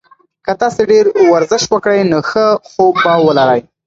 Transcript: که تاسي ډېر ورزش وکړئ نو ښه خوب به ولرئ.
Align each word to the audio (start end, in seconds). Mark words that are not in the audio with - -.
که 0.45 0.51
تاسي 0.61 0.81
ډېر 0.91 1.05
ورزش 1.31 1.63
وکړئ 1.69 1.99
نو 2.11 2.19
ښه 2.29 2.45
خوب 2.69 2.93
به 3.03 3.13
ولرئ. 3.27 3.59